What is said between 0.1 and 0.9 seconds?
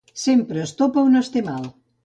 Sempre es